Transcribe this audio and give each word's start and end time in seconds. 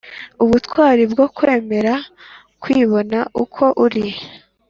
Ubutwari 0.43 1.03
bwo 1.11 1.25
kwemera 1.37 1.93
kwibona 2.61 3.19
uko 3.43 3.63
uri 3.85 4.05